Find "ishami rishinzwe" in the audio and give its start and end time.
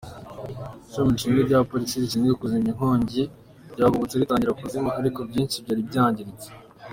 0.87-1.41